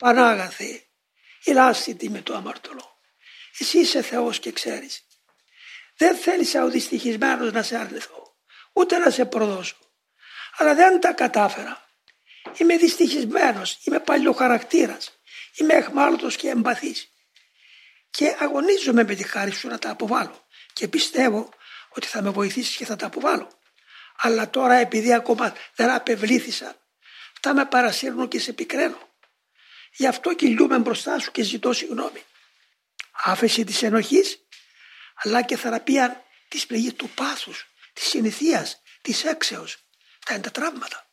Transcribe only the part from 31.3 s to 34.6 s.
και ζητώ συγγνώμη. Άφεση της ενοχής,